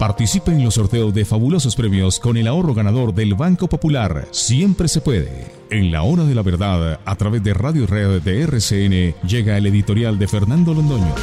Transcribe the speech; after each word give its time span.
Participe 0.00 0.50
en 0.50 0.64
los 0.64 0.76
sorteos 0.76 1.12
de 1.12 1.26
fabulosos 1.26 1.76
premios 1.76 2.18
con 2.18 2.38
el 2.38 2.46
ahorro 2.46 2.72
ganador 2.72 3.12
del 3.12 3.34
Banco 3.34 3.68
Popular. 3.68 4.26
Siempre 4.30 4.88
se 4.88 5.02
puede. 5.02 5.52
En 5.68 5.92
la 5.92 6.04
hora 6.04 6.24
de 6.24 6.34
la 6.34 6.40
verdad, 6.40 7.00
a 7.04 7.16
través 7.16 7.44
de 7.44 7.52
Radio 7.52 7.86
Red 7.86 8.22
de 8.22 8.40
RCN, 8.40 9.14
llega 9.28 9.58
el 9.58 9.66
editorial 9.66 10.18
de 10.18 10.26
Fernando 10.26 10.72
Londoño. 10.72 11.14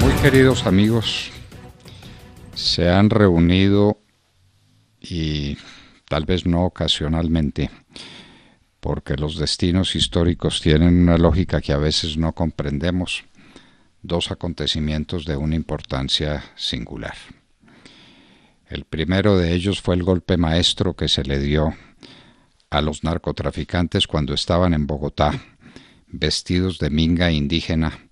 Muy 0.00 0.12
queridos 0.22 0.64
amigos, 0.64 1.30
se 2.54 2.88
han 2.88 3.10
reunido 3.10 3.98
y 4.98 5.58
tal 6.08 6.24
vez 6.24 6.46
no 6.46 6.64
ocasionalmente 6.64 7.68
porque 8.86 9.16
los 9.16 9.36
destinos 9.36 9.96
históricos 9.96 10.60
tienen 10.60 10.96
una 10.96 11.18
lógica 11.18 11.60
que 11.60 11.72
a 11.72 11.76
veces 11.76 12.16
no 12.16 12.32
comprendemos, 12.34 13.24
dos 14.00 14.30
acontecimientos 14.30 15.24
de 15.24 15.36
una 15.36 15.56
importancia 15.56 16.44
singular. 16.54 17.16
El 18.68 18.84
primero 18.84 19.36
de 19.38 19.54
ellos 19.54 19.82
fue 19.82 19.96
el 19.96 20.04
golpe 20.04 20.36
maestro 20.36 20.94
que 20.94 21.08
se 21.08 21.24
le 21.24 21.40
dio 21.40 21.74
a 22.70 22.80
los 22.80 23.02
narcotraficantes 23.02 24.06
cuando 24.06 24.34
estaban 24.34 24.72
en 24.72 24.86
Bogotá, 24.86 25.32
vestidos 26.06 26.78
de 26.78 26.88
minga 26.88 27.32
indígena, 27.32 28.08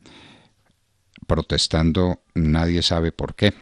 protestando 1.29 2.25
nadie 2.35 2.83
sabe 2.83 3.13
por 3.13 3.37
qué, 3.37 3.55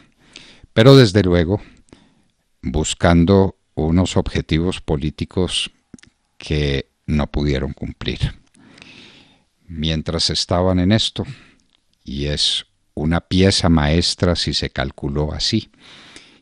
pero 0.73 0.97
desde 0.97 1.23
luego 1.23 1.61
buscando 2.62 3.59
unos 3.75 4.17
objetivos 4.17 4.81
políticos 4.81 5.70
que 6.39 6.92
no 7.06 7.27
pudieron 7.31 7.72
cumplir. 7.72 8.19
Mientras 9.67 10.31
estaban 10.31 10.78
en 10.78 10.92
esto, 10.92 11.25
y 12.05 12.27
es 12.27 12.67
una 12.95 13.20
pieza 13.20 13.69
maestra 13.69 14.36
si 14.36 14.55
se 14.55 14.70
calculó 14.70 15.33
así, 15.33 15.70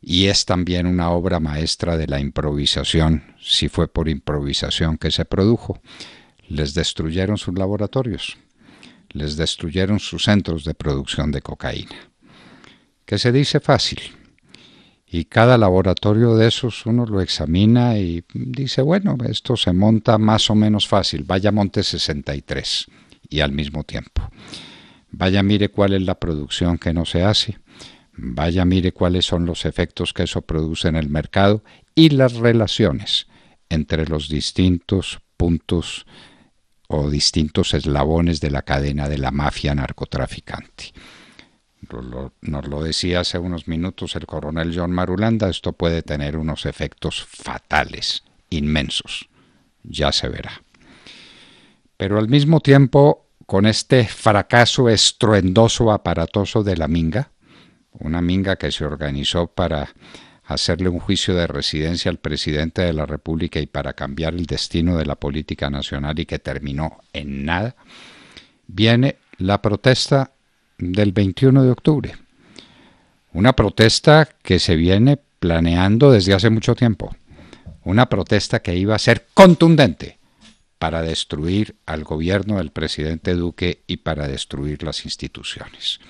y 0.00 0.26
es 0.26 0.46
también 0.46 0.86
una 0.86 1.10
obra 1.10 1.40
maestra 1.40 1.96
de 1.96 2.06
la 2.06 2.20
improvisación, 2.20 3.36
si 3.40 3.68
fue 3.68 3.86
por 3.88 4.08
improvisación 4.08 4.96
que 4.96 5.10
se 5.10 5.24
produjo, 5.24 5.80
les 6.48 6.74
destruyeron 6.74 7.38
sus 7.38 7.56
laboratorios, 7.56 8.36
les 9.10 9.36
destruyeron 9.36 10.00
sus 10.00 10.24
centros 10.24 10.64
de 10.64 10.74
producción 10.74 11.30
de 11.30 11.42
cocaína. 11.42 11.96
Que 13.04 13.18
se 13.18 13.30
dice 13.30 13.60
fácil, 13.60 14.00
y 15.12 15.24
cada 15.24 15.58
laboratorio 15.58 16.36
de 16.36 16.46
esos 16.46 16.86
uno 16.86 17.04
lo 17.04 17.20
examina 17.20 17.98
y 17.98 18.24
dice, 18.32 18.80
bueno, 18.80 19.16
esto 19.28 19.56
se 19.56 19.72
monta 19.72 20.18
más 20.18 20.48
o 20.50 20.54
menos 20.54 20.86
fácil, 20.86 21.24
vaya 21.24 21.50
monte 21.50 21.82
63 21.82 22.86
y 23.28 23.40
al 23.40 23.50
mismo 23.50 23.82
tiempo. 23.82 24.30
Vaya 25.10 25.42
mire 25.42 25.70
cuál 25.70 25.94
es 25.94 26.02
la 26.02 26.14
producción 26.14 26.78
que 26.78 26.92
no 26.92 27.04
se 27.04 27.24
hace, 27.24 27.58
vaya 28.12 28.64
mire 28.64 28.92
cuáles 28.92 29.26
son 29.26 29.46
los 29.46 29.64
efectos 29.64 30.12
que 30.12 30.22
eso 30.22 30.42
produce 30.42 30.86
en 30.86 30.94
el 30.94 31.10
mercado 31.10 31.64
y 31.96 32.10
las 32.10 32.34
relaciones 32.34 33.26
entre 33.68 34.06
los 34.06 34.28
distintos 34.28 35.18
puntos 35.36 36.06
o 36.86 37.10
distintos 37.10 37.74
eslabones 37.74 38.40
de 38.40 38.52
la 38.52 38.62
cadena 38.62 39.08
de 39.08 39.18
la 39.18 39.32
mafia 39.32 39.74
narcotraficante 39.74 40.92
nos 42.40 42.68
lo 42.68 42.82
decía 42.82 43.20
hace 43.20 43.38
unos 43.38 43.66
minutos 43.68 44.14
el 44.16 44.26
coronel 44.26 44.72
John 44.74 44.92
Marulanda, 44.92 45.48
esto 45.48 45.72
puede 45.72 46.02
tener 46.02 46.36
unos 46.36 46.66
efectos 46.66 47.24
fatales, 47.24 48.24
inmensos. 48.50 49.28
Ya 49.82 50.12
se 50.12 50.28
verá. 50.28 50.62
Pero 51.96 52.18
al 52.18 52.28
mismo 52.28 52.60
tiempo, 52.60 53.26
con 53.46 53.66
este 53.66 54.06
fracaso 54.06 54.88
estruendoso, 54.88 55.90
aparatoso 55.90 56.62
de 56.62 56.76
la 56.76 56.88
minga, 56.88 57.30
una 57.92 58.20
minga 58.20 58.56
que 58.56 58.70
se 58.70 58.84
organizó 58.84 59.48
para 59.48 59.90
hacerle 60.44 60.88
un 60.88 60.98
juicio 60.98 61.34
de 61.34 61.46
residencia 61.46 62.10
al 62.10 62.18
presidente 62.18 62.82
de 62.82 62.92
la 62.92 63.06
República 63.06 63.60
y 63.60 63.66
para 63.66 63.92
cambiar 63.92 64.34
el 64.34 64.46
destino 64.46 64.96
de 64.96 65.06
la 65.06 65.14
política 65.14 65.70
nacional 65.70 66.18
y 66.18 66.26
que 66.26 66.38
terminó 66.38 66.98
en 67.12 67.44
nada, 67.44 67.76
viene 68.66 69.16
la 69.38 69.62
protesta 69.62 70.32
del 70.80 71.12
21 71.12 71.62
de 71.62 71.70
octubre. 71.70 72.16
Una 73.32 73.52
protesta 73.54 74.28
que 74.42 74.58
se 74.58 74.76
viene 74.76 75.18
planeando 75.38 76.10
desde 76.10 76.34
hace 76.34 76.50
mucho 76.50 76.74
tiempo. 76.74 77.14
Una 77.84 78.08
protesta 78.08 78.60
que 78.60 78.74
iba 78.76 78.94
a 78.94 78.98
ser 78.98 79.26
contundente 79.34 80.18
para 80.78 81.02
destruir 81.02 81.76
al 81.86 82.04
gobierno 82.04 82.56
del 82.56 82.70
presidente 82.70 83.34
Duque 83.34 83.82
y 83.86 83.98
para 83.98 84.26
destruir 84.26 84.82
las 84.82 85.04
instituciones. 85.04 86.00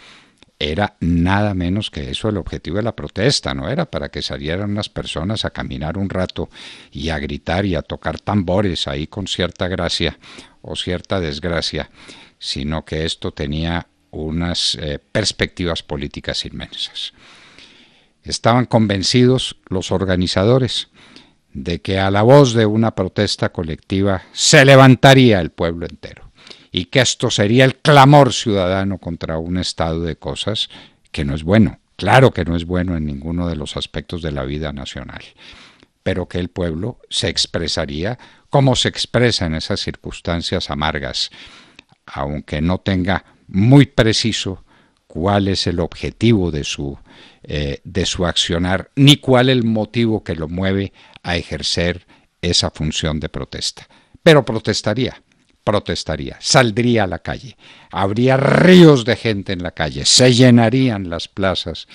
Era 0.59 0.97
nada 1.01 1.55
menos 1.55 1.91
que 1.91 2.11
eso 2.11 2.29
el 2.29 2.37
objetivo 2.37 2.77
de 2.77 2.83
la 2.83 2.95
protesta, 2.95 3.55
no 3.55 3.69
era 3.69 3.91
para 3.91 4.11
que 4.11 4.23
salieran 4.23 4.75
las 4.75 4.89
personas 4.89 5.45
a 5.45 5.51
caminar 5.51 5.97
un 5.97 6.11
rato 6.11 6.51
y 6.93 7.09
a 7.09 7.19
gritar 7.19 7.65
y 7.65 7.75
a 7.75 7.83
tocar 7.83 8.21
tambores 8.21 8.87
ahí 8.87 9.07
con 9.07 9.27
cierta 9.27 9.69
gracia 9.69 10.19
o 10.61 10.77
cierta 10.77 11.19
desgracia, 11.19 11.91
sino 12.39 12.85
que 12.85 13.05
esto 13.07 13.33
tenía 13.33 13.87
unas 14.11 14.77
eh, 14.77 14.99
perspectivas 15.13 15.83
políticas 15.83 16.45
inmensas. 16.45 17.13
Estaban 18.23 18.67
convencidos 18.67 19.57
los 19.69 19.93
organizadores 19.93 20.89
de 21.53 21.81
que 21.81 21.99
a 21.99 22.11
la 22.11 22.23
voz 22.23 22.55
de 22.55 22.67
una 22.67 22.95
protesta 22.95 23.51
colectiva 23.51 24.23
se 24.33 24.65
levantaría 24.65 25.41
el 25.41 25.51
pueblo 25.51 25.87
entero 25.87 26.31
y 26.71 26.87
que 26.87 27.01
esto 27.01 27.31
sería 27.31 27.65
el 27.65 27.77
clamor 27.77 28.33
ciudadano 28.33 28.99
contra 28.99 29.39
un 29.39 29.59
estado 29.59 30.03
de 30.03 30.17
cosas 30.17 30.69
que 31.11 31.25
no 31.25 31.35
es 31.35 31.43
bueno, 31.43 31.81
claro 31.97 32.31
que 32.31 32.45
no 32.45 32.55
es 32.55 32.65
bueno 32.65 32.97
en 32.97 33.07
ninguno 33.07 33.49
de 33.49 33.57
los 33.57 33.77
aspectos 33.77 34.23
de 34.23 34.31
la 34.31 34.45
vida 34.45 34.73
nacional, 34.73 35.23
pero 36.03 36.29
que 36.29 36.39
el 36.39 36.49
pueblo 36.49 37.01
se 37.09 37.29
expresaría 37.29 38.19
como 38.49 38.77
se 38.77 38.89
expresa 38.89 39.47
en 39.47 39.55
esas 39.55 39.81
circunstancias 39.81 40.71
amargas, 40.71 41.31
aunque 42.07 42.61
no 42.61 42.79
tenga 42.79 43.25
muy 43.51 43.87
preciso 43.87 44.65
cuál 45.07 45.49
es 45.49 45.67
el 45.67 45.81
objetivo 45.81 46.51
de 46.51 46.65
su, 46.65 46.97
eh, 47.43 47.81
de 47.85 48.07
su 48.07 48.27
accionar, 48.27 48.91
ni 48.95 49.17
cuál 49.17 49.49
el 49.49 49.65
motivo 49.65 50.23
que 50.23 50.37
lo 50.37 50.49
mueve 50.49 50.93
a 51.23 51.37
ejercer 51.37 52.07
esa 52.41 52.71
función 52.71 53.19
de 53.19 53.29
protesta. 53.29 53.89
Pero 54.23 54.45
protestaría, 54.45 55.21
protestaría, 55.65 56.37
saldría 56.41 57.05
a 57.05 57.07
la 57.09 57.19
calle, 57.19 57.57
habría 57.91 58.37
ríos 58.37 59.05
de 59.05 59.17
gente 59.17 59.53
en 59.53 59.63
la 59.63 59.73
calle, 59.73 60.05
se 60.05 60.33
llenarían 60.33 61.11
las 61.11 61.29
plazas 61.29 61.89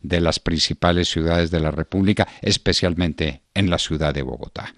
de 0.00 0.20
las 0.20 0.40
principales 0.40 1.08
ciudades 1.08 1.50
de 1.50 1.60
la 1.60 1.70
República, 1.70 2.26
especialmente 2.40 3.42
en 3.54 3.70
la 3.70 3.78
ciudad 3.78 4.14
de 4.14 4.22
Bogotá. 4.22 4.74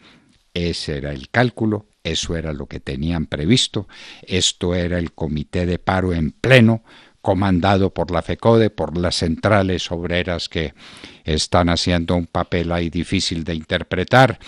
Ese 0.53 0.99
era 0.99 1.13
el 1.13 1.31
cálculo, 1.31 1.87
eso 2.05 2.37
era 2.37 2.53
lo 2.53 2.67
que 2.67 2.81
tenían 2.81 3.27
previsto, 3.27 3.89
esto 4.23 4.75
era 4.75 4.99
el 4.99 5.13
comité 5.13 5.67
de 5.67 5.79
paro 5.79 6.13
en 6.13 6.31
pleno, 6.31 6.85
comandado 7.23 7.95
por 7.95 8.11
la 8.11 8.21
FECODE, 8.21 8.69
por 8.69 8.99
las 8.99 9.17
centrales 9.17 9.91
obreras 9.91 10.51
que 10.51 10.75
están 11.25 11.71
haciendo 11.71 12.15
un 12.15 12.27
papel 12.27 12.71
ahí 12.71 12.91
difícil 12.91 13.43
de 13.45 13.55
interpretar, 13.55 14.39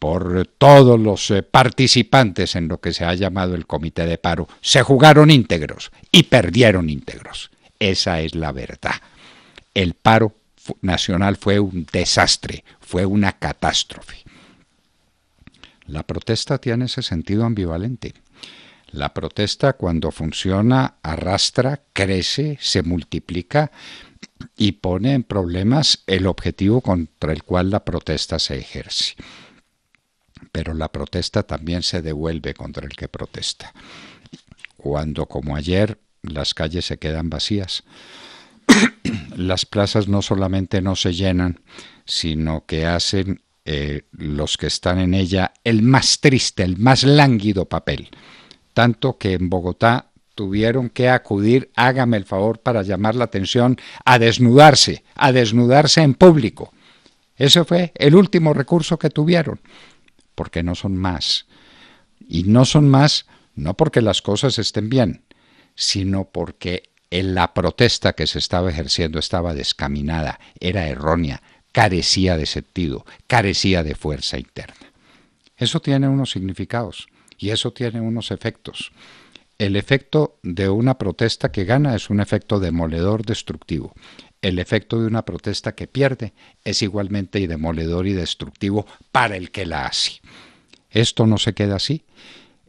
por 0.00 0.46
todos 0.58 1.00
los 1.00 1.30
eh, 1.30 1.42
participantes 1.42 2.56
en 2.56 2.68
lo 2.68 2.80
que 2.80 2.92
se 2.92 3.04
ha 3.04 3.14
llamado 3.14 3.54
el 3.54 3.66
comité 3.66 4.04
de 4.06 4.18
paro, 4.18 4.48
se 4.60 4.82
jugaron 4.82 5.30
íntegros 5.30 5.92
y 6.10 6.24
perdieron 6.24 6.90
íntegros. 6.90 7.50
Esa 7.78 8.20
es 8.20 8.34
la 8.34 8.52
verdad. 8.52 8.96
El 9.72 9.94
paro 9.94 10.34
nacional 10.82 11.36
fue 11.36 11.60
un 11.60 11.86
desastre, 11.90 12.64
fue 12.80 13.06
una 13.06 13.32
catástrofe. 13.32 14.24
La 15.86 16.02
protesta 16.02 16.58
tiene 16.58 16.86
ese 16.86 17.02
sentido 17.02 17.44
ambivalente. 17.44 18.14
La 18.90 19.12
protesta 19.12 19.74
cuando 19.74 20.10
funciona 20.10 20.96
arrastra, 21.02 21.82
crece, 21.92 22.58
se 22.60 22.82
multiplica 22.82 23.70
y 24.56 24.72
pone 24.72 25.14
en 25.14 25.22
problemas 25.22 26.02
el 26.06 26.26
objetivo 26.26 26.80
contra 26.80 27.32
el 27.32 27.42
cual 27.42 27.70
la 27.70 27.84
protesta 27.84 28.38
se 28.38 28.58
ejerce. 28.58 29.14
Pero 30.52 30.74
la 30.74 30.90
protesta 30.90 31.42
también 31.42 31.82
se 31.82 32.02
devuelve 32.02 32.54
contra 32.54 32.86
el 32.86 32.94
que 32.94 33.08
protesta. 33.08 33.72
Cuando, 34.76 35.26
como 35.26 35.56
ayer, 35.56 35.98
las 36.22 36.54
calles 36.54 36.86
se 36.86 36.98
quedan 36.98 37.28
vacías, 37.28 37.84
las 39.36 39.66
plazas 39.66 40.08
no 40.08 40.22
solamente 40.22 40.80
no 40.80 40.96
se 40.96 41.12
llenan, 41.12 41.60
sino 42.04 42.64
que 42.66 42.86
hacen 42.86 43.42
eh, 43.68 44.02
los 44.12 44.56
que 44.56 44.68
están 44.68 45.00
en 45.00 45.12
ella 45.12 45.52
el 45.64 45.82
más 45.82 46.20
triste, 46.20 46.62
el 46.62 46.76
más 46.76 47.02
lánguido 47.02 47.64
papel. 47.64 48.08
Tanto 48.72 49.18
que 49.18 49.32
en 49.32 49.50
Bogotá 49.50 50.12
tuvieron 50.36 50.88
que 50.88 51.08
acudir, 51.08 51.72
hágame 51.74 52.16
el 52.16 52.26
favor, 52.26 52.60
para 52.60 52.82
llamar 52.82 53.16
la 53.16 53.24
atención, 53.24 53.76
a 54.04 54.20
desnudarse, 54.20 55.02
a 55.16 55.32
desnudarse 55.32 56.02
en 56.02 56.14
público. 56.14 56.72
Ese 57.34 57.64
fue 57.64 57.90
el 57.96 58.14
último 58.14 58.54
recurso 58.54 59.00
que 59.00 59.10
tuvieron, 59.10 59.60
porque 60.36 60.62
no 60.62 60.76
son 60.76 60.96
más. 60.96 61.46
Y 62.20 62.44
no 62.44 62.66
son 62.66 62.88
más, 62.88 63.26
no 63.56 63.74
porque 63.74 64.00
las 64.00 64.22
cosas 64.22 64.60
estén 64.60 64.88
bien, 64.88 65.24
sino 65.74 66.24
porque 66.30 66.90
la 67.10 67.52
protesta 67.52 68.12
que 68.12 68.28
se 68.28 68.38
estaba 68.38 68.70
ejerciendo 68.70 69.18
estaba 69.18 69.54
descaminada, 69.54 70.38
era 70.60 70.86
errónea, 70.86 71.42
carecía 71.76 72.38
de 72.38 72.46
sentido, 72.46 73.04
carecía 73.26 73.82
de 73.82 73.94
fuerza 73.94 74.38
interna. 74.38 74.94
Eso 75.58 75.78
tiene 75.80 76.08
unos 76.08 76.30
significados 76.30 77.06
y 77.36 77.50
eso 77.50 77.70
tiene 77.74 78.00
unos 78.00 78.30
efectos. 78.30 78.92
El 79.58 79.76
efecto 79.76 80.38
de 80.42 80.70
una 80.70 80.96
protesta 80.96 81.52
que 81.52 81.66
gana 81.66 81.94
es 81.94 82.08
un 82.08 82.20
efecto 82.20 82.60
demoledor 82.60 83.26
destructivo. 83.26 83.92
El 84.40 84.58
efecto 84.58 84.98
de 85.02 85.06
una 85.06 85.26
protesta 85.26 85.74
que 85.74 85.86
pierde 85.86 86.32
es 86.64 86.80
igualmente 86.80 87.46
demoledor 87.46 88.06
y 88.06 88.14
destructivo 88.14 88.86
para 89.12 89.36
el 89.36 89.50
que 89.50 89.66
la 89.66 89.84
hace. 89.84 90.12
Esto 90.88 91.26
no 91.26 91.36
se 91.36 91.52
queda 91.52 91.76
así. 91.76 92.06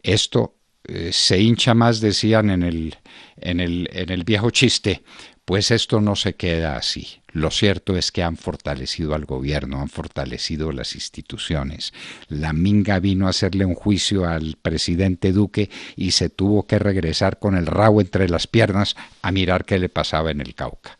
Esto 0.04 0.54
eh, 0.83 1.13
se 1.13 1.39
hincha 1.39 1.74
más, 1.74 2.01
decían 2.01 2.50
en 2.50 2.63
el, 2.63 2.98
en, 3.38 3.62
el, 3.62 3.89
en 3.94 4.09
el 4.09 4.25
viejo 4.25 4.50
chiste, 4.50 5.01
pues 5.48 5.72
esto 5.72 6.02
no 6.02 6.18
se 6.18 6.36
queda 6.36 6.76
así. 6.76 7.08
Lo 7.32 7.52
cierto 7.52 7.96
es 7.96 8.12
que 8.12 8.22
han 8.22 8.36
fortalecido 8.36 9.16
al 9.16 9.24
gobierno, 9.24 9.80
han 9.80 9.88
fortalecido 9.88 10.74
las 10.74 10.94
instituciones. 10.94 11.94
La 12.28 12.52
Minga 12.52 13.00
vino 13.00 13.28
a 13.28 13.30
hacerle 13.30 13.64
un 13.64 13.74
juicio 13.74 14.26
al 14.26 14.58
presidente 14.62 15.32
Duque 15.32 15.70
y 15.96 16.12
se 16.12 16.28
tuvo 16.28 16.68
que 16.68 16.80
regresar 16.80 17.40
con 17.40 17.56
el 17.56 17.66
rabo 17.66 18.02
entre 18.02 18.28
las 18.28 18.46
piernas 18.46 18.98
a 19.22 19.32
mirar 19.32 19.64
qué 19.64 19.80
le 19.80 19.88
pasaba 19.88 20.32
en 20.32 20.42
el 20.42 20.54
Cauca. 20.54 20.98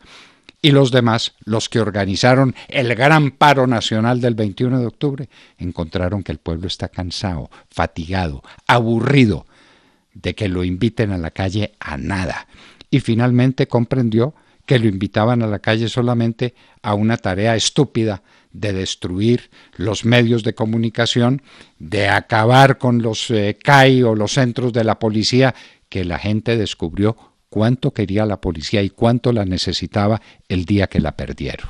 Y 0.62 0.70
los 0.70 0.92
demás, 0.92 1.34
los 1.44 1.68
que 1.68 1.80
organizaron 1.80 2.54
el 2.68 2.94
gran 2.94 3.32
paro 3.32 3.66
nacional 3.66 4.22
del 4.22 4.34
21 4.34 4.80
de 4.80 4.86
octubre, 4.86 5.28
encontraron 5.58 6.22
que 6.22 6.32
el 6.32 6.38
pueblo 6.38 6.68
está 6.68 6.88
cansado, 6.88 7.50
fatigado, 7.70 8.42
aburrido 8.66 9.44
de 10.14 10.34
que 10.34 10.48
lo 10.48 10.64
inviten 10.64 11.12
a 11.12 11.18
la 11.18 11.32
calle 11.32 11.74
a 11.80 11.98
nada. 11.98 12.46
Y 12.90 13.00
finalmente 13.00 13.68
comprendió 13.68 14.34
que 14.66 14.78
lo 14.78 14.86
invitaban 14.86 15.42
a 15.42 15.46
la 15.46 15.60
calle 15.60 15.88
solamente 15.88 16.54
a 16.82 16.94
una 16.94 17.16
tarea 17.16 17.56
estúpida 17.56 18.22
de 18.52 18.72
destruir 18.72 19.50
los 19.76 20.04
medios 20.04 20.42
de 20.42 20.54
comunicación, 20.54 21.42
de 21.78 22.08
acabar 22.08 22.78
con 22.78 23.00
los 23.00 23.30
eh, 23.30 23.56
CAI 23.62 24.02
o 24.02 24.14
los 24.14 24.32
centros 24.32 24.72
de 24.72 24.84
la 24.84 24.98
policía, 24.98 25.54
que 25.88 26.04
la 26.04 26.18
gente 26.18 26.56
descubrió 26.56 27.16
cuánto 27.48 27.92
quería 27.92 28.26
la 28.26 28.40
policía 28.40 28.82
y 28.82 28.90
cuánto 28.90 29.32
la 29.32 29.44
necesitaba 29.44 30.20
el 30.48 30.64
día 30.64 30.86
que 30.86 31.00
la 31.00 31.16
perdieron. 31.16 31.68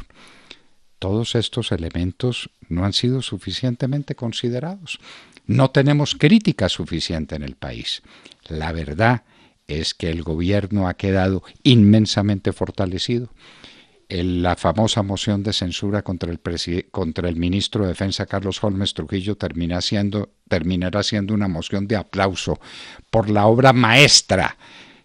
Todos 0.98 1.36
estos 1.36 1.70
elementos 1.70 2.50
no 2.68 2.84
han 2.84 2.92
sido 2.92 3.22
suficientemente 3.22 4.16
considerados. 4.16 4.98
No 5.46 5.70
tenemos 5.70 6.16
crítica 6.16 6.68
suficiente 6.68 7.36
en 7.36 7.42
el 7.42 7.54
país. 7.54 8.02
La 8.48 8.72
verdad 8.72 9.22
es 9.68 9.94
que 9.94 10.10
el 10.10 10.22
gobierno 10.22 10.88
ha 10.88 10.94
quedado 10.94 11.44
inmensamente 11.62 12.52
fortalecido. 12.52 13.28
la 14.08 14.56
famosa 14.56 15.02
moción 15.02 15.42
de 15.42 15.52
censura 15.52 16.02
contra 16.02 16.30
el, 16.30 17.36
ministro 17.36 17.82
de 17.82 17.88
Defensa 17.88 18.24
Carlos 18.24 18.64
Holmes 18.64 18.94
Trujillo 18.94 19.36
terminará 19.36 19.82
siendo 21.02 21.34
una 21.34 21.46
moción 21.46 21.86
de 21.86 21.96
aplauso 21.96 22.58
por 23.10 23.28
la 23.28 23.46
obra 23.46 23.74
maestra 23.74 24.56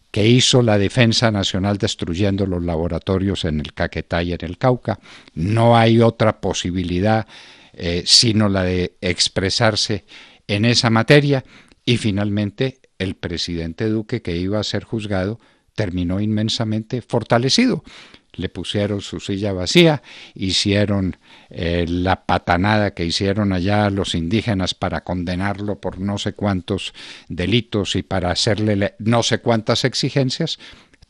que 0.10 0.26
hizo 0.26 0.62
la 0.62 0.78
Defensa 0.78 1.32
Nacional 1.32 1.78
destruyendo 1.78 2.46
los 2.46 2.64
laboratorios 2.64 3.44
en 3.44 3.60
el 3.60 3.74
Caquetá 3.74 4.24
y 4.24 4.32
en 4.32 4.46
el 4.46 4.58
Cauca. 4.58 5.00
No 5.34 5.76
hay 5.76 6.00
otra 6.00 6.40
posibilidad 6.40 7.28
eh, 7.76 8.04
sino 8.06 8.50
la 8.50 8.64
de 8.64 8.94
expresarse 9.02 10.06
en 10.48 10.64
esa 10.64 10.92
materia 10.92 11.44
y 11.84 11.98
finalmente 11.98 12.78
el 13.00 13.16
presidente 13.16 13.90
Duque 13.90 14.22
que 14.22 14.38
iba 14.38 14.60
a 14.60 14.64
ser 14.64 14.84
juzgado 14.84 15.40
terminó 15.76 16.20
inmensamente 16.20 17.02
fortalecido. 17.02 17.84
Le 18.36 18.50
pusieron 18.50 19.02
su 19.02 19.20
silla 19.20 19.54
vacía, 19.54 20.02
hicieron 20.34 21.18
eh, 21.52 21.86
la 21.88 22.26
patanada 22.26 22.96
que 22.96 23.06
hicieron 23.06 23.54
allá 23.54 23.92
los 23.92 24.16
indígenas 24.16 24.74
para 24.74 25.04
condenarlo 25.04 25.80
por 25.80 26.00
no 26.00 26.18
sé 26.18 26.34
cuántos 26.34 26.94
delitos 27.28 27.96
y 27.96 28.02
para 28.02 28.32
hacerle 28.32 28.96
no 28.98 29.22
sé 29.22 29.38
cuántas 29.40 29.86
exigencias, 29.86 30.58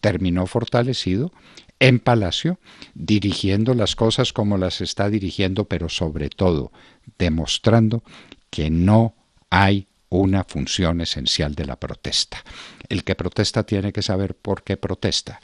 terminó 0.01 0.47
fortalecido 0.47 1.31
en 1.79 1.99
Palacio, 1.99 2.59
dirigiendo 2.93 3.73
las 3.73 3.95
cosas 3.95 4.33
como 4.33 4.57
las 4.57 4.81
está 4.81 5.09
dirigiendo, 5.09 5.65
pero 5.65 5.87
sobre 5.87 6.29
todo 6.29 6.73
demostrando 7.17 8.03
que 8.49 8.69
no 8.69 9.15
hay 9.49 9.87
una 10.19 10.43
función 10.43 11.01
esencial 11.01 11.55
de 11.55 11.65
la 11.65 11.79
protesta. 11.79 12.43
El 12.89 13.03
que 13.03 13.15
protesta 13.15 13.63
tiene 13.63 13.91
que 13.91 14.01
saber 14.01 14.35
por 14.35 14.63
qué 14.63 14.77
protesta. 14.77 15.39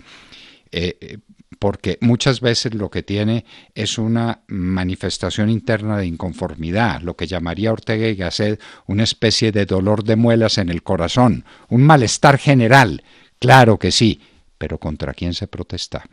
Eh, 0.71 0.97
eh, 1.01 1.17
porque 1.57 1.97
muchas 1.99 2.39
veces 2.39 2.73
lo 2.73 2.89
que 2.89 3.03
tiene 3.03 3.45
es 3.75 3.97
una 3.97 4.41
manifestación 4.47 5.49
interna 5.49 5.97
de 5.97 6.05
inconformidad, 6.05 7.01
lo 7.01 7.15
que 7.15 7.27
llamaría 7.27 7.73
Ortega 7.73 8.07
y 8.07 8.15
Gasset 8.15 8.61
una 8.85 9.03
especie 9.03 9.51
de 9.51 9.65
dolor 9.65 10.03
de 10.03 10.15
muelas 10.15 10.57
en 10.57 10.69
el 10.69 10.83
corazón, 10.83 11.43
un 11.67 11.83
malestar 11.83 12.37
general. 12.37 13.03
Claro 13.39 13.77
que 13.77 13.91
sí, 13.91 14.21
pero 14.57 14.77
¿contra 14.77 15.13
quién 15.13 15.33
se 15.33 15.47
protesta? 15.47 16.05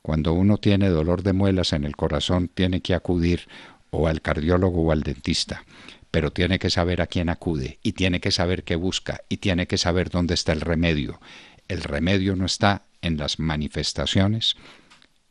Cuando 0.00 0.32
uno 0.32 0.58
tiene 0.58 0.88
dolor 0.88 1.22
de 1.22 1.32
muelas 1.32 1.72
en 1.74 1.84
el 1.84 1.94
corazón, 1.94 2.48
tiene 2.52 2.80
que 2.80 2.94
acudir 2.94 3.46
o 3.90 4.08
al 4.08 4.20
cardiólogo 4.20 4.82
o 4.82 4.90
al 4.90 5.02
dentista 5.02 5.64
pero 6.12 6.30
tiene 6.30 6.60
que 6.60 6.70
saber 6.70 7.00
a 7.00 7.08
quién 7.08 7.30
acude 7.30 7.78
y 7.82 7.92
tiene 7.92 8.20
que 8.20 8.30
saber 8.30 8.62
qué 8.62 8.76
busca 8.76 9.22
y 9.28 9.38
tiene 9.38 9.66
que 9.66 9.78
saber 9.78 10.10
dónde 10.10 10.34
está 10.34 10.52
el 10.52 10.60
remedio. 10.60 11.20
El 11.68 11.82
remedio 11.82 12.36
no 12.36 12.44
está 12.44 12.82
en 13.00 13.16
las 13.16 13.38
manifestaciones 13.40 14.56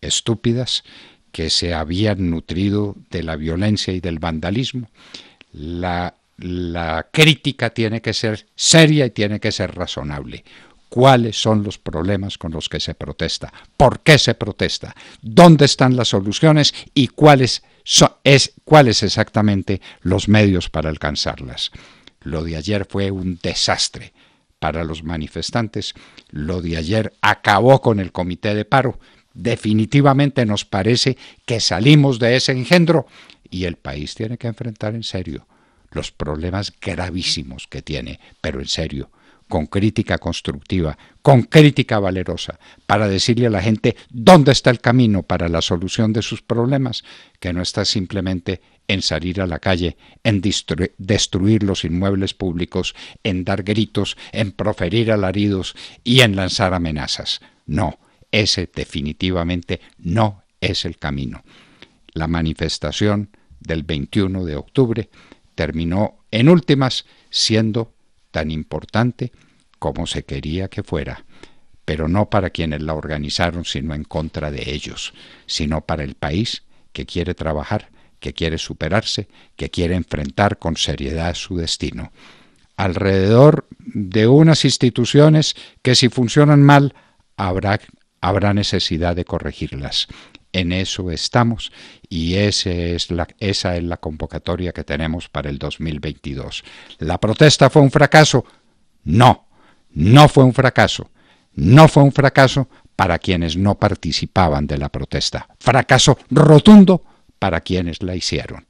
estúpidas 0.01 0.83
que 1.31 1.51
se 1.51 1.75
habían 1.75 2.31
nutrido 2.31 2.95
de 3.11 3.21
la 3.21 3.35
violencia 3.35 3.93
y 3.93 4.01
del 4.01 4.17
vandalismo. 4.17 4.89
La, 5.53 6.15
la 6.37 7.07
crítica 7.13 7.69
tiene 7.69 8.01
que 8.01 8.13
ser 8.13 8.47
seria 8.55 9.05
y 9.05 9.11
tiene 9.11 9.39
que 9.39 9.51
ser 9.51 9.75
razonable 9.75 10.43
cuáles 10.91 11.41
son 11.41 11.63
los 11.63 11.77
problemas 11.77 12.37
con 12.37 12.51
los 12.51 12.67
que 12.67 12.81
se 12.81 12.95
protesta, 12.95 13.53
por 13.77 14.01
qué 14.01 14.17
se 14.17 14.33
protesta, 14.33 14.93
dónde 15.21 15.63
están 15.63 15.95
las 15.95 16.09
soluciones 16.09 16.73
y 16.93 17.07
cuáles 17.07 17.63
es, 18.25 18.51
cuáles 18.65 19.01
exactamente 19.01 19.79
los 20.01 20.27
medios 20.27 20.69
para 20.69 20.89
alcanzarlas. 20.89 21.71
Lo 22.19 22.43
de 22.43 22.57
ayer 22.57 22.85
fue 22.89 23.09
un 23.09 23.39
desastre 23.41 24.11
para 24.59 24.83
los 24.83 25.01
manifestantes, 25.01 25.93
lo 26.29 26.61
de 26.61 26.75
ayer 26.75 27.13
acabó 27.21 27.79
con 27.79 28.01
el 28.01 28.11
comité 28.11 28.53
de 28.53 28.65
paro. 28.65 28.99
Definitivamente 29.33 30.45
nos 30.45 30.65
parece 30.65 31.17
que 31.45 31.61
salimos 31.61 32.19
de 32.19 32.35
ese 32.35 32.51
engendro 32.51 33.07
y 33.49 33.63
el 33.63 33.77
país 33.77 34.13
tiene 34.13 34.37
que 34.37 34.47
enfrentar 34.47 34.93
en 34.93 35.03
serio 35.03 35.47
los 35.91 36.11
problemas 36.11 36.73
gravísimos 36.81 37.67
que 37.67 37.81
tiene, 37.81 38.19
pero 38.41 38.59
en 38.59 38.67
serio, 38.67 39.09
con 39.51 39.65
crítica 39.67 40.17
constructiva, 40.17 40.97
con 41.21 41.43
crítica 41.43 41.99
valerosa, 41.99 42.57
para 42.87 43.09
decirle 43.09 43.47
a 43.47 43.49
la 43.49 43.61
gente 43.61 43.97
dónde 44.09 44.53
está 44.53 44.69
el 44.69 44.79
camino 44.79 45.23
para 45.23 45.49
la 45.49 45.61
solución 45.61 46.13
de 46.13 46.21
sus 46.21 46.41
problemas, 46.41 47.03
que 47.41 47.51
no 47.51 47.61
está 47.61 47.83
simplemente 47.83 48.61
en 48.87 49.01
salir 49.01 49.41
a 49.41 49.47
la 49.47 49.59
calle, 49.59 49.97
en 50.23 50.41
destruir 50.41 51.63
los 51.63 51.83
inmuebles 51.83 52.33
públicos, 52.33 52.95
en 53.23 53.43
dar 53.43 53.63
gritos, 53.63 54.15
en 54.31 54.53
proferir 54.53 55.11
alaridos 55.11 55.75
y 56.05 56.21
en 56.21 56.37
lanzar 56.37 56.73
amenazas. 56.73 57.41
No, 57.65 57.99
ese 58.31 58.69
definitivamente 58.73 59.81
no 59.97 60.43
es 60.61 60.85
el 60.85 60.97
camino. 60.97 61.43
La 62.13 62.27
manifestación 62.27 63.35
del 63.59 63.83
21 63.83 64.45
de 64.45 64.55
octubre 64.55 65.09
terminó 65.55 66.19
en 66.31 66.47
últimas 66.47 67.05
siendo 67.29 67.93
tan 68.31 68.51
importante 68.51 69.31
como 69.79 70.07
se 70.07 70.23
quería 70.23 70.69
que 70.69 70.83
fuera, 70.83 71.25
pero 71.85 72.07
no 72.07 72.29
para 72.29 72.49
quienes 72.49 72.81
la 72.81 72.93
organizaron, 72.93 73.65
sino 73.65 73.93
en 73.93 74.03
contra 74.03 74.51
de 74.51 74.71
ellos, 74.71 75.13
sino 75.45 75.81
para 75.81 76.03
el 76.03 76.15
país 76.15 76.63
que 76.93 77.05
quiere 77.05 77.33
trabajar, 77.33 77.89
que 78.19 78.33
quiere 78.33 78.57
superarse, 78.57 79.27
que 79.55 79.69
quiere 79.69 79.95
enfrentar 79.95 80.59
con 80.59 80.77
seriedad 80.77 81.33
su 81.33 81.57
destino. 81.57 82.11
Alrededor 82.77 83.67
de 83.79 84.27
unas 84.27 84.65
instituciones 84.65 85.55
que 85.81 85.95
si 85.95 86.09
funcionan 86.09 86.61
mal 86.61 86.93
habrá, 87.35 87.79
habrá 88.21 88.53
necesidad 88.53 89.15
de 89.15 89.25
corregirlas. 89.25 90.07
En 90.53 90.73
eso 90.73 91.11
estamos 91.11 91.71
y 92.09 92.35
esa 92.35 92.71
es 92.71 93.09
la 93.09 93.97
convocatoria 93.97 94.73
que 94.73 94.83
tenemos 94.83 95.29
para 95.29 95.49
el 95.49 95.57
2022. 95.57 96.63
¿La 96.99 97.19
protesta 97.19 97.69
fue 97.69 97.81
un 97.81 97.91
fracaso? 97.91 98.45
No, 99.03 99.47
no 99.91 100.27
fue 100.27 100.43
un 100.43 100.53
fracaso. 100.53 101.09
No 101.53 101.87
fue 101.87 102.03
un 102.03 102.11
fracaso 102.11 102.69
para 102.95 103.17
quienes 103.19 103.57
no 103.57 103.79
participaban 103.79 104.67
de 104.67 104.77
la 104.77 104.89
protesta. 104.89 105.47
Fracaso 105.59 106.17
rotundo 106.29 107.03
para 107.39 107.61
quienes 107.61 108.03
la 108.03 108.15
hicieron. 108.15 108.65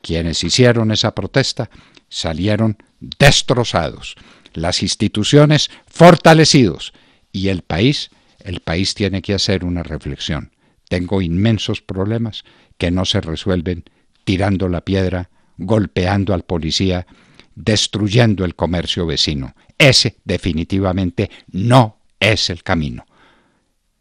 Quienes 0.00 0.44
hicieron 0.44 0.92
esa 0.92 1.14
protesta 1.14 1.70
salieron 2.08 2.76
destrozados, 3.00 4.14
las 4.52 4.82
instituciones 4.82 5.70
fortalecidos 5.86 6.92
y 7.32 7.48
el 7.48 7.62
país, 7.62 8.10
el 8.38 8.60
país 8.60 8.94
tiene 8.94 9.20
que 9.22 9.34
hacer 9.34 9.64
una 9.64 9.82
reflexión. 9.82 10.53
Tengo 10.88 11.22
inmensos 11.22 11.80
problemas 11.80 12.44
que 12.78 12.90
no 12.90 13.04
se 13.04 13.20
resuelven 13.20 13.84
tirando 14.24 14.68
la 14.68 14.82
piedra, 14.82 15.30
golpeando 15.56 16.34
al 16.34 16.42
policía, 16.42 17.06
destruyendo 17.54 18.44
el 18.44 18.54
comercio 18.54 19.06
vecino. 19.06 19.54
Ese 19.78 20.16
definitivamente 20.24 21.30
no 21.48 21.98
es 22.20 22.50
el 22.50 22.62
camino. 22.62 23.06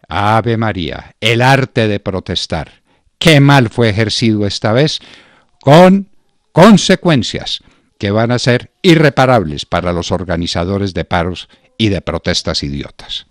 Ave 0.08 0.58
María, 0.58 1.16
el 1.20 1.42
arte 1.42 1.88
de 1.88 2.00
protestar. 2.00 2.84
Qué 3.18 3.40
mal 3.40 3.70
fue 3.70 3.90
ejercido 3.90 4.46
esta 4.46 4.74
vez, 4.74 5.00
con 5.62 6.10
consecuencias 6.52 7.63
que 7.98 8.12
van 8.12 8.32
a 8.32 8.40
ser 8.40 8.72
irreparables 8.82 9.66
para 9.66 9.94
los 9.94 10.12
organizadores 10.12 10.94
de 10.94 11.06
paros 11.06 11.48
y 11.78 11.90
de 11.90 12.02
protestas 12.02 12.63
idiotas. 12.63 13.28